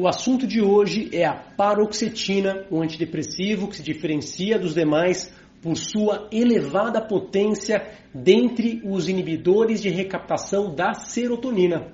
[0.00, 5.30] O assunto de hoje é a paroxetina, um antidepressivo que se diferencia dos demais
[5.60, 11.92] por sua elevada potência dentre os inibidores de recaptação da serotonina.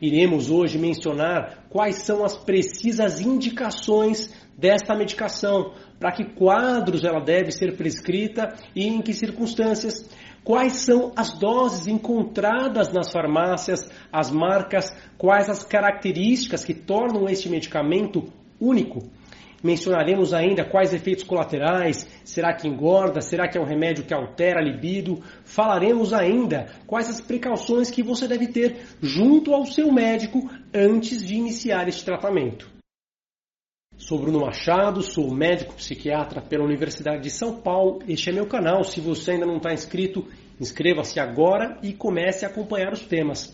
[0.00, 7.50] Iremos hoje mencionar quais são as precisas indicações desta medicação, para que quadros ela deve
[7.50, 10.08] ser prescrita e em que circunstâncias,
[10.44, 17.48] quais são as doses encontradas nas farmácias, as marcas, quais as características que tornam este
[17.48, 19.02] medicamento único.
[19.62, 24.60] Mencionaremos ainda quais efeitos colaterais, será que engorda, será que é um remédio que altera
[24.60, 25.20] a libido?
[25.44, 31.34] Falaremos ainda quais as precauções que você deve ter junto ao seu médico antes de
[31.34, 32.77] iniciar este tratamento.
[33.98, 37.98] Sou Bruno Machado, sou médico psiquiatra pela Universidade de São Paulo.
[38.08, 38.84] Este é meu canal.
[38.84, 40.24] Se você ainda não está inscrito,
[40.58, 43.52] inscreva-se agora e comece a acompanhar os temas.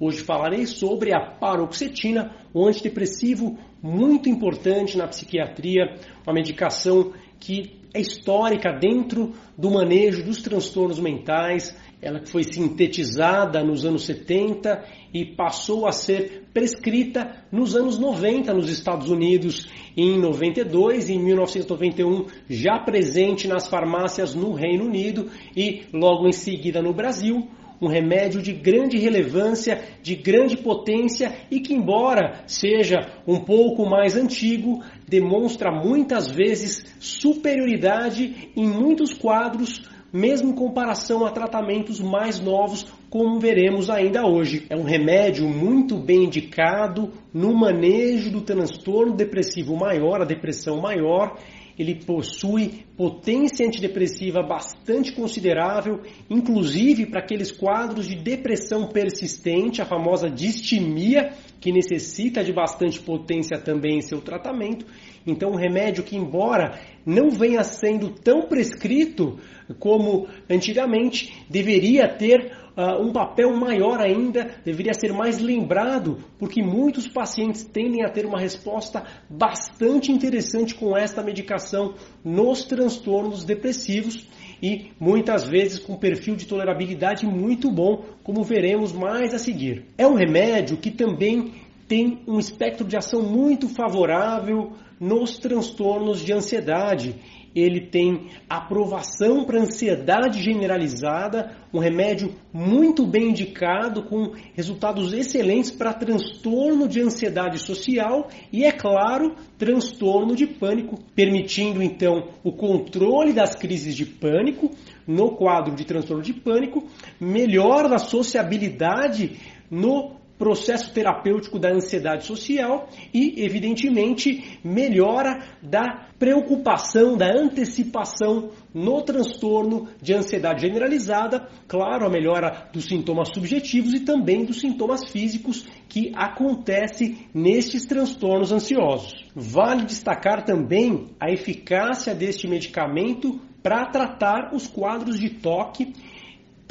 [0.00, 5.84] Hoje falarei sobre a paroxetina, um antidepressivo muito importante na psiquiatria,
[6.26, 11.76] uma medicação que é histórica dentro do manejo dos transtornos mentais.
[12.00, 18.68] Ela foi sintetizada nos anos 70 e passou a ser prescrita nos anos 90 nos
[18.68, 25.82] Estados Unidos, em 92 e em 1991 já presente nas farmácias no Reino Unido e
[25.92, 27.48] logo em seguida no Brasil
[27.82, 34.16] um remédio de grande relevância, de grande potência e que, embora seja um pouco mais
[34.16, 39.82] antigo, demonstra muitas vezes superioridade em muitos quadros,
[40.12, 44.64] mesmo em comparação a tratamentos mais novos, como veremos ainda hoje.
[44.70, 51.36] É um remédio muito bem indicado no manejo do transtorno depressivo maior, a depressão maior
[51.78, 60.30] ele possui potência antidepressiva bastante considerável, inclusive para aqueles quadros de depressão persistente, a famosa
[60.30, 61.32] distimia,
[61.62, 64.84] que necessita de bastante potência também em seu tratamento.
[65.24, 69.38] Então, um remédio que, embora não venha sendo tão prescrito
[69.78, 77.06] como antigamente, deveria ter uh, um papel maior ainda, deveria ser mais lembrado, porque muitos
[77.06, 81.94] pacientes tendem a ter uma resposta bastante interessante com esta medicação
[82.24, 84.26] nos transtornos depressivos
[84.62, 89.86] e muitas vezes com perfil de tolerabilidade muito bom, como veremos mais a seguir.
[89.98, 91.52] É um remédio que também
[91.88, 97.16] tem um espectro de ação muito favorável nos transtornos de ansiedade
[97.54, 105.92] ele tem aprovação para ansiedade generalizada, um remédio muito bem indicado, com resultados excelentes para
[105.92, 113.54] transtorno de ansiedade social e, é claro, transtorno de pânico, permitindo então o controle das
[113.54, 114.70] crises de pânico.
[115.04, 116.86] No quadro de transtorno de pânico,
[117.20, 119.36] melhora da sociabilidade
[119.68, 129.86] no processo terapêutico da ansiedade social e, evidentemente, melhora da preocupação, da antecipação no transtorno
[130.02, 136.10] de ansiedade generalizada, claro, a melhora dos sintomas subjetivos e também dos sintomas físicos que
[136.12, 139.12] acontece nestes transtornos ansiosos.
[139.36, 145.92] Vale destacar também a eficácia deste medicamento para tratar os quadros de toque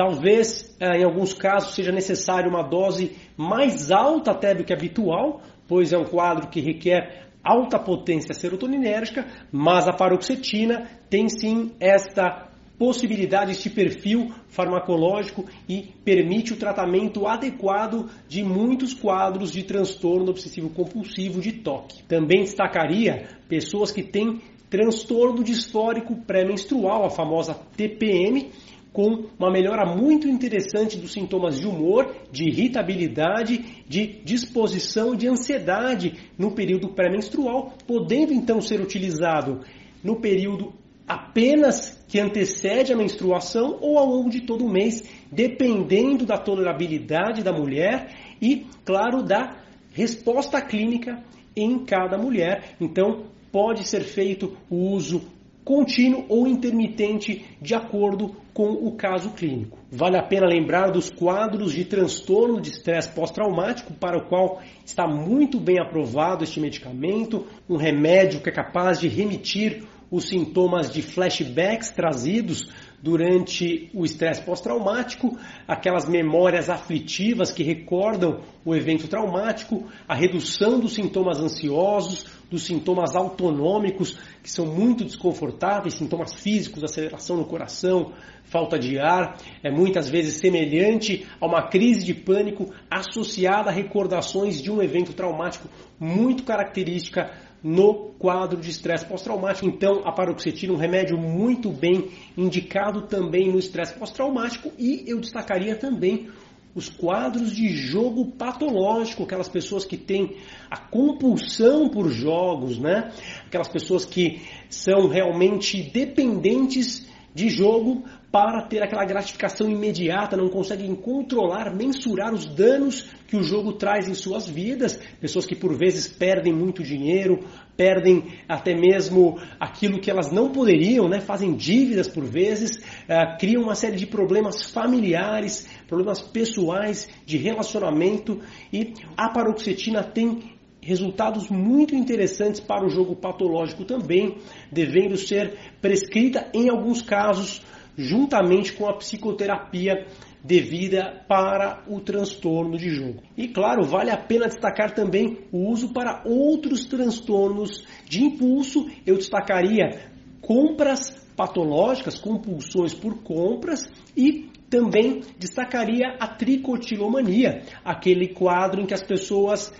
[0.01, 5.41] Talvez, eh, em alguns casos, seja necessário uma dose mais alta até do que habitual,
[5.67, 12.49] pois é um quadro que requer alta potência serotoninérgica, mas a paroxetina tem sim esta
[12.77, 20.69] possibilidade, este perfil farmacológico e permite o tratamento adequado de muitos quadros de transtorno obsessivo
[20.69, 22.03] compulsivo de toque.
[22.03, 28.51] Também destacaria pessoas que têm transtorno disfórico pré-menstrual, a famosa TPM,
[28.93, 36.13] com uma melhora muito interessante dos sintomas de humor, de irritabilidade, de disposição, de ansiedade
[36.37, 39.61] no período pré-menstrual, podendo então ser utilizado
[40.03, 40.73] no período
[41.07, 47.43] apenas que antecede a menstruação ou ao longo de todo o mês, dependendo da tolerabilidade
[47.43, 49.57] da mulher e, claro, da
[49.93, 51.23] resposta clínica
[51.55, 52.75] em cada mulher.
[52.79, 55.21] Então, pode ser feito o uso
[55.63, 59.77] contínuo ou intermitente de acordo com o caso clínico.
[59.91, 65.07] Vale a pena lembrar dos quadros de transtorno de estresse pós-traumático, para o qual está
[65.07, 71.01] muito bem aprovado este medicamento, um remédio que é capaz de remitir os sintomas de
[71.01, 72.69] flashbacks trazidos
[73.01, 75.37] durante o estresse pós-traumático,
[75.67, 83.15] aquelas memórias aflitivas que recordam o evento traumático, a redução dos sintomas ansiosos, dos sintomas
[83.15, 88.11] autonômicos, que são muito desconfortáveis, sintomas físicos, aceleração no coração,
[88.43, 94.61] falta de ar, é muitas vezes semelhante a uma crise de pânico associada a recordações
[94.61, 97.31] de um evento traumático muito característica
[97.63, 99.67] no quadro de estresse pós-traumático.
[99.67, 105.19] Então, a paroxetina é um remédio muito bem indicado também no estresse pós-traumático e eu
[105.19, 106.27] destacaria também
[106.73, 110.37] os quadros de jogo patológico, aquelas pessoas que têm
[110.69, 113.11] a compulsão por jogos, né?
[113.45, 120.95] Aquelas pessoas que são realmente dependentes de jogo para ter aquela gratificação imediata, não conseguem
[120.95, 124.97] controlar, mensurar os danos que o jogo traz em suas vidas.
[125.19, 127.45] Pessoas que por vezes perdem muito dinheiro,
[127.75, 131.19] perdem até mesmo aquilo que elas não poderiam, né?
[131.19, 138.39] fazem dívidas por vezes, uh, criam uma série de problemas familiares, problemas pessoais, de relacionamento.
[138.71, 144.37] E a paroxetina tem resultados muito interessantes para o jogo patológico também,
[144.71, 147.61] devendo ser prescrita em alguns casos
[147.97, 150.05] juntamente com a psicoterapia
[150.43, 153.21] devida para o transtorno de jogo.
[153.37, 158.89] E claro, vale a pena destacar também o uso para outros transtornos de impulso.
[159.05, 160.09] Eu destacaria
[160.41, 169.03] compras patológicas, compulsões por compras e também destacaria a tricotilomania, aquele quadro em que as
[169.03, 169.73] pessoas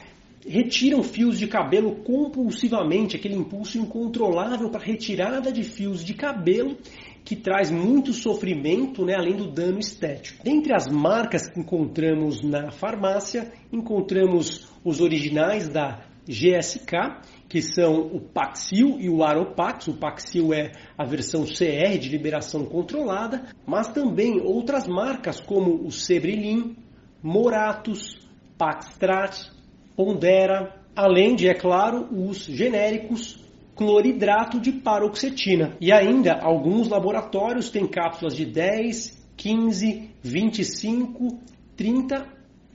[0.46, 6.78] retiram fios de cabelo compulsivamente, aquele impulso incontrolável para retirada de fios de cabelo
[7.24, 10.44] que traz muito sofrimento, né, além do dano estético.
[10.44, 18.20] Dentre as marcas que encontramos na farmácia, encontramos os originais da GSK, que são o
[18.20, 19.88] Paxil e o Aropax.
[19.88, 25.92] O Paxil é a versão CR de liberação controlada, mas também outras marcas como o
[25.92, 26.76] Sebrilin,
[27.22, 28.20] Moratus,
[28.58, 29.50] Paxtrat,
[29.96, 33.40] Pondera, além de, é claro, os genéricos
[33.82, 35.76] cloridrato de paroxetina.
[35.82, 41.40] E ainda, alguns laboratórios têm cápsulas de 10, 15, 25,
[41.76, 42.28] 30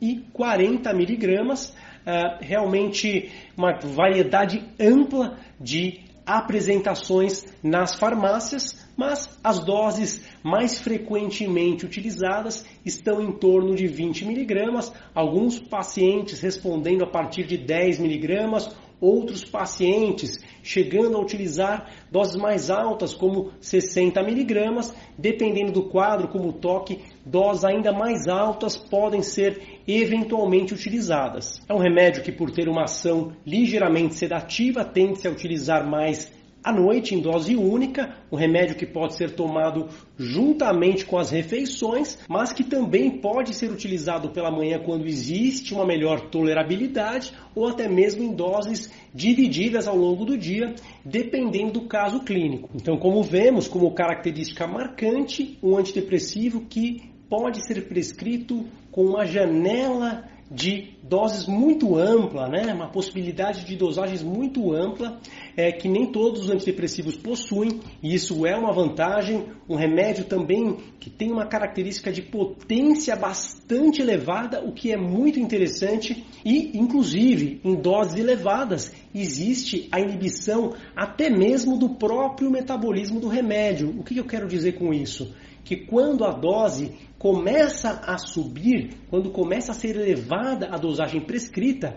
[0.02, 1.68] e 40 miligramas.
[1.68, 12.66] Uh, realmente uma variedade ampla de apresentações nas farmácias, mas as doses mais frequentemente utilizadas
[12.84, 19.44] estão em torno de 20 miligramas, alguns pacientes respondendo a partir de 10 miligramas, outros
[19.44, 27.00] pacientes chegando a utilizar doses mais altas, como 60 miligramas, dependendo do quadro, como toque,
[27.24, 31.60] doses ainda mais altas podem ser eventualmente utilizadas.
[31.68, 36.72] É um remédio que, por ter uma ação ligeiramente sedativa, tende-se a utilizar mais à
[36.72, 39.88] noite em dose única, um remédio que pode ser tomado
[40.18, 45.86] juntamente com as refeições, mas que também pode ser utilizado pela manhã quando existe uma
[45.86, 50.74] melhor tolerabilidade ou até mesmo em doses divididas ao longo do dia,
[51.04, 52.68] dependendo do caso clínico.
[52.74, 60.24] Então, como vemos, como característica marcante, um antidepressivo que pode ser prescrito com uma janela
[60.50, 62.72] de doses muito ampla, né?
[62.72, 65.20] uma possibilidade de dosagens muito ampla,
[65.56, 69.46] é, que nem todos os antidepressivos possuem, e isso é uma vantagem.
[69.68, 75.40] Um remédio também que tem uma característica de potência bastante elevada, o que é muito
[75.40, 83.28] interessante, e inclusive em doses elevadas existe a inibição até mesmo do próprio metabolismo do
[83.28, 83.90] remédio.
[83.98, 85.34] O que eu quero dizer com isso?
[85.66, 91.96] Que quando a dose começa a subir, quando começa a ser elevada a dosagem prescrita,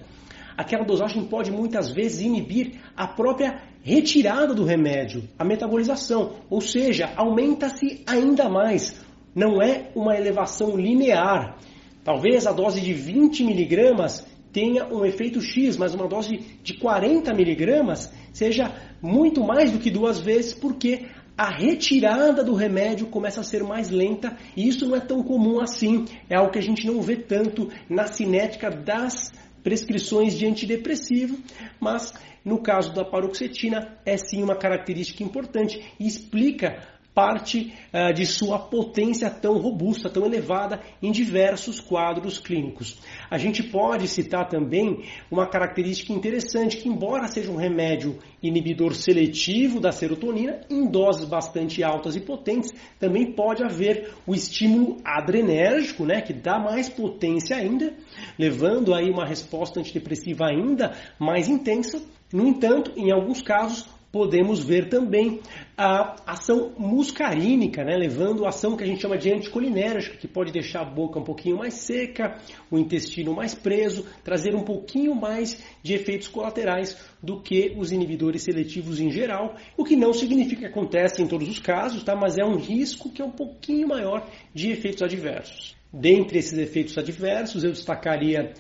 [0.58, 7.14] aquela dosagem pode muitas vezes inibir a própria retirada do remédio, a metabolização, ou seja,
[7.16, 9.00] aumenta-se ainda mais.
[9.36, 11.56] Não é uma elevação linear.
[12.04, 17.32] Talvez a dose de 20 miligramas tenha um efeito X, mas uma dose de 40
[17.36, 21.06] miligramas seja muito mais do que duas vezes, porque
[21.40, 25.62] a retirada do remédio começa a ser mais lenta e isso não é tão comum
[25.62, 26.04] assim.
[26.30, 29.32] É algo que a gente não vê tanto na cinética das
[29.64, 31.38] prescrições de antidepressivo,
[31.80, 36.86] mas no caso da paroxetina é sim uma característica importante e explica
[37.20, 42.98] parte uh, de sua potência tão robusta, tão elevada em diversos quadros clínicos.
[43.30, 49.82] A gente pode citar também uma característica interessante que, embora seja um remédio inibidor seletivo
[49.82, 56.22] da serotonina, em doses bastante altas e potentes, também pode haver o estímulo adrenérgico, né,
[56.22, 57.94] que dá mais potência ainda,
[58.38, 62.02] levando aí uma resposta antidepressiva ainda mais intensa.
[62.32, 65.40] No entanto, em alguns casos, podemos ver também
[65.78, 70.52] a ação muscarínica, né, levando a ação que a gente chama de anticolinérgica, que pode
[70.52, 72.38] deixar a boca um pouquinho mais seca,
[72.72, 78.44] o intestino mais preso, trazer um pouquinho mais de efeitos colaterais do que os inibidores
[78.44, 82.16] seletivos em geral, o que não significa que acontece em todos os casos, tá?
[82.16, 85.78] mas é um risco que é um pouquinho maior de efeitos adversos.
[85.92, 88.54] Dentre esses efeitos adversos, eu destacaria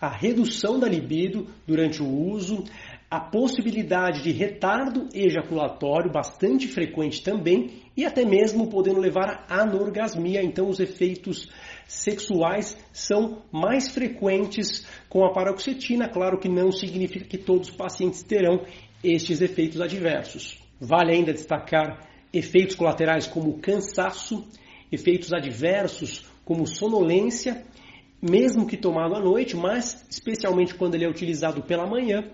[0.00, 2.64] a redução da libido durante o uso,
[3.10, 10.42] a possibilidade de retardo ejaculatório, bastante frequente também, e até mesmo podendo levar à anorgasmia.
[10.42, 11.48] Então, os efeitos
[11.86, 16.08] sexuais são mais frequentes com a paroxetina.
[16.08, 18.64] Claro que não significa que todos os pacientes terão
[19.02, 20.58] estes efeitos adversos.
[20.80, 22.00] Vale ainda destacar
[22.32, 24.46] efeitos colaterais como cansaço,
[24.90, 27.64] efeitos adversos como sonolência,
[28.20, 32.24] mesmo que tomado à noite, mas especialmente quando ele é utilizado pela manhã.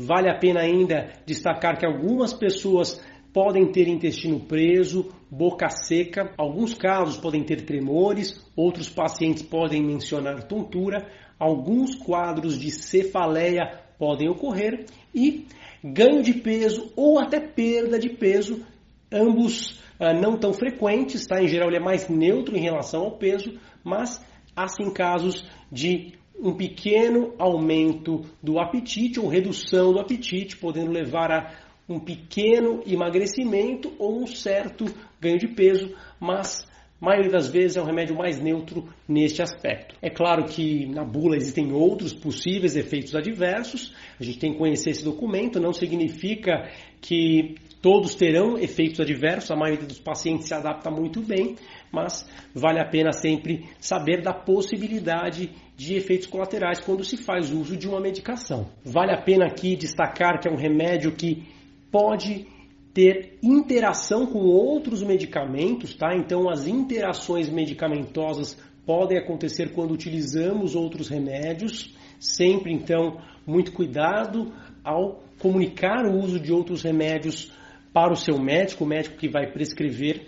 [0.00, 6.72] Vale a pena ainda destacar que algumas pessoas podem ter intestino preso, boca seca, alguns
[6.72, 14.86] casos podem ter tremores, outros pacientes podem mencionar tontura, alguns quadros de cefaleia podem ocorrer
[15.12, 15.48] e
[15.82, 18.64] ganho de peso ou até perda de peso,
[19.10, 21.42] ambos ah, não tão frequentes, tá?
[21.42, 24.24] Em geral ele é mais neutro em relação ao peso, mas
[24.54, 31.30] há sim casos de um pequeno aumento do apetite ou redução do apetite, podendo levar
[31.32, 31.52] a
[31.88, 34.84] um pequeno emagrecimento ou um certo
[35.20, 36.68] ganho de peso, mas
[37.00, 39.96] a maioria das vezes é um remédio mais neutro neste aspecto.
[40.02, 44.90] É claro que na bula existem outros possíveis efeitos adversos, a gente tem que conhecer
[44.90, 46.68] esse documento, não significa
[47.00, 51.56] que todos terão efeitos adversos, a maioria dos pacientes se adapta muito bem,
[51.92, 57.76] mas vale a pena sempre saber da possibilidade de efeitos colaterais quando se faz uso
[57.76, 58.66] de uma medicação.
[58.84, 61.46] Vale a pena aqui destacar que é um remédio que
[61.90, 62.46] pode
[62.92, 66.16] ter interação com outros medicamentos, tá?
[66.16, 71.94] Então as interações medicamentosas podem acontecer quando utilizamos outros remédios.
[72.18, 74.52] Sempre então muito cuidado
[74.82, 77.52] ao comunicar o uso de outros remédios
[77.92, 80.26] para o seu médico, o médico que vai prescrever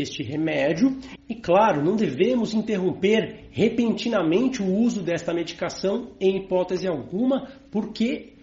[0.00, 0.96] este remédio.
[1.28, 8.34] E claro, não devemos interromper repentinamente o uso desta medicação em hipótese alguma, porque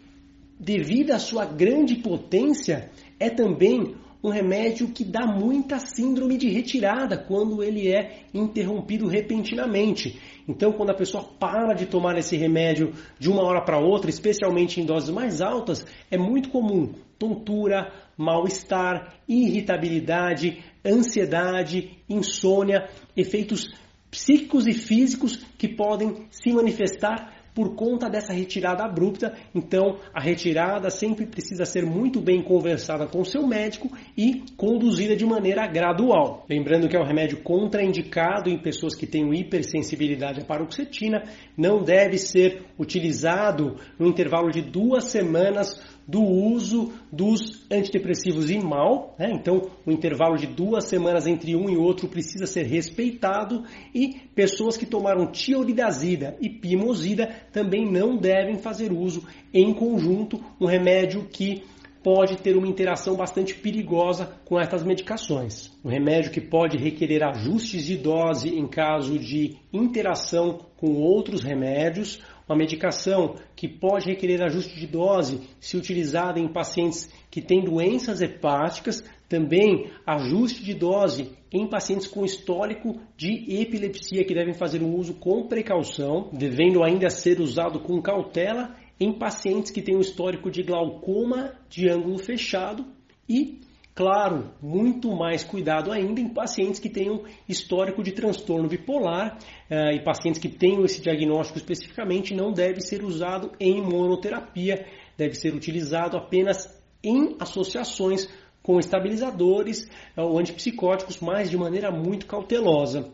[0.59, 7.17] devido à sua grande potência, é também um remédio que dá muita síndrome de retirada
[7.17, 10.19] quando ele é interrompido repentinamente.
[10.47, 14.81] Então, quando a pessoa para de tomar esse remédio de uma hora para outra, especialmente
[14.81, 23.69] em doses mais altas, é muito comum tontura, mal-estar, irritabilidade, ansiedade, insônia, efeitos
[24.09, 29.33] psíquicos e físicos que podem se manifestar por conta dessa retirada abrupta.
[29.53, 35.25] Então, a retirada sempre precisa ser muito bem conversada com seu médico e conduzida de
[35.25, 36.45] maneira gradual.
[36.47, 41.23] Lembrando que é um remédio contraindicado em pessoas que têm hipersensibilidade à paroxetina,
[41.57, 49.15] não deve ser utilizado no intervalo de duas semanas do uso dos antidepressivos em mal,
[49.19, 49.29] né?
[49.33, 54.77] então o intervalo de duas semanas entre um e outro precisa ser respeitado e pessoas
[54.77, 59.23] que tomaram tioridazida e pimosida também não devem fazer uso
[59.53, 61.63] em conjunto, um remédio que
[62.03, 65.77] pode ter uma interação bastante perigosa com essas medicações.
[65.83, 72.21] Um remédio que pode requerer ajustes de dose em caso de interação com outros remédios,
[72.47, 78.21] uma medicação que pode requerer ajuste de dose se utilizada em pacientes que têm doenças
[78.21, 84.95] hepáticas, também ajuste de dose em pacientes com histórico de epilepsia que devem fazer um
[84.95, 90.49] uso com precaução, devendo ainda ser usado com cautela em pacientes que têm um histórico
[90.49, 92.85] de glaucoma de ângulo fechado
[93.29, 93.59] e
[93.97, 99.39] Claro, muito mais cuidado ainda em pacientes que tenham histórico de transtorno bipolar
[99.71, 104.85] uh, e pacientes que tenham esse diagnóstico especificamente não deve ser usado em monoterapia,
[105.17, 108.29] deve ser utilizado apenas em associações
[108.61, 113.11] com estabilizadores uh, ou antipsicóticos, mas de maneira muito cautelosa.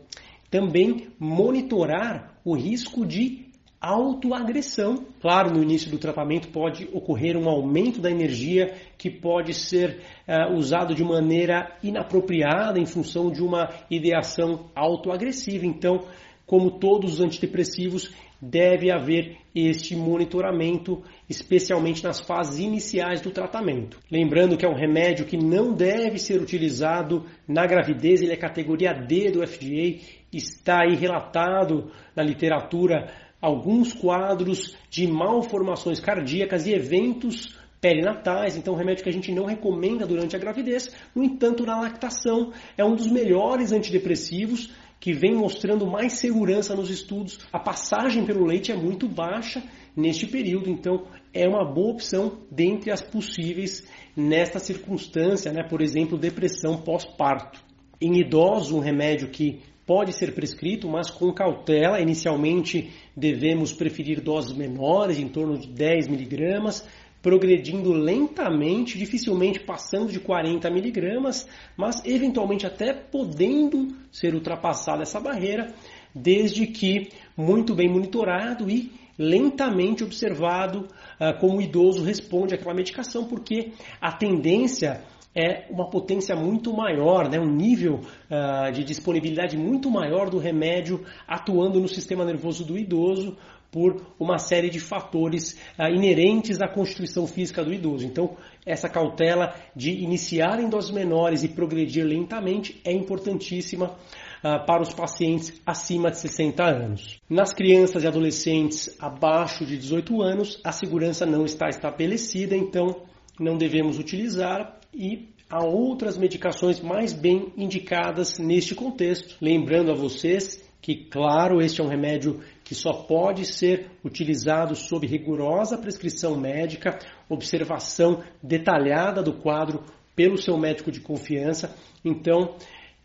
[0.50, 3.43] Também monitorar o risco de
[3.84, 5.04] autoagressão.
[5.20, 10.54] Claro, no início do tratamento pode ocorrer um aumento da energia que pode ser uh,
[10.54, 15.66] usado de maneira inapropriada em função de uma ideação autoagressiva.
[15.66, 16.04] Então,
[16.46, 18.10] como todos os antidepressivos,
[18.40, 23.98] deve haver este monitoramento, especialmente nas fases iniciais do tratamento.
[24.10, 28.92] Lembrando que é um remédio que não deve ser utilizado na gravidez, ele é categoria
[28.92, 30.00] D do FDA,
[30.32, 33.10] está aí relatado na literatura
[33.44, 40.06] alguns quadros de malformações cardíacas e eventos perinatais, então remédio que a gente não recomenda
[40.06, 40.90] durante a gravidez.
[41.14, 46.88] No entanto, na lactação é um dos melhores antidepressivos que vem mostrando mais segurança nos
[46.88, 47.38] estudos.
[47.52, 49.62] A passagem pelo leite é muito baixa
[49.94, 53.86] neste período, então é uma boa opção dentre as possíveis
[54.16, 55.62] nesta circunstância, né?
[55.68, 57.60] por exemplo, depressão pós-parto.
[58.00, 62.00] Em idosos, um remédio que pode ser prescrito, mas com cautela.
[62.00, 66.86] Inicialmente devemos preferir doses menores, em torno de 10 miligramas,
[67.22, 75.72] progredindo lentamente, dificilmente passando de 40 miligramas, mas eventualmente até podendo ser ultrapassada essa barreira,
[76.14, 80.80] desde que muito bem monitorado e lentamente observado
[81.20, 85.02] uh, como o idoso responde àquela medicação, porque a tendência
[85.34, 87.40] é uma potência muito maior, né?
[87.40, 88.00] um nível
[88.30, 93.36] uh, de disponibilidade muito maior do remédio atuando no sistema nervoso do idoso
[93.72, 98.06] por uma série de fatores uh, inerentes à constituição física do idoso.
[98.06, 104.82] Então, essa cautela de iniciar em doses menores e progredir lentamente é importantíssima uh, para
[104.82, 107.20] os pacientes acima de 60 anos.
[107.28, 113.02] Nas crianças e adolescentes abaixo de 18 anos, a segurança não está estabelecida, então
[113.40, 119.36] não devemos utilizar e há outras medicações mais bem indicadas neste contexto.
[119.40, 125.06] Lembrando a vocês que, claro, este é um remédio que só pode ser utilizado sob
[125.06, 126.98] rigorosa prescrição médica,
[127.28, 129.82] observação detalhada do quadro
[130.14, 131.74] pelo seu médico de confiança.
[132.04, 132.56] Então,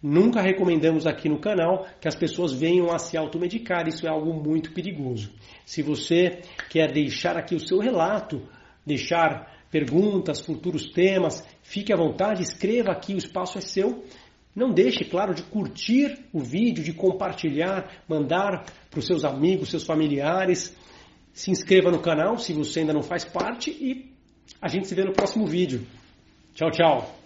[0.03, 4.34] nunca recomendamos aqui no canal que as pessoas venham a se automedicar, isso é algo
[4.34, 5.31] muito perigoso.
[5.65, 8.41] Se você quer deixar aqui o seu relato,
[8.86, 14.03] deixar perguntas, futuros temas, fique à vontade, escreva aqui, o espaço é seu.
[14.55, 19.83] Não deixe, claro, de curtir o vídeo, de compartilhar, mandar para os seus amigos, seus
[19.83, 20.75] familiares.
[21.33, 24.11] Se inscreva no canal se você ainda não faz parte e
[24.61, 25.85] a gente se vê no próximo vídeo.
[26.55, 27.18] Tchau, tchau!